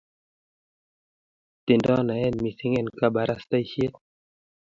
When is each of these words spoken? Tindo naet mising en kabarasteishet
Tindo 1.65 1.95
naet 2.07 2.35
mising 2.43 2.75
en 2.79 2.87
kabarasteishet 2.99 3.93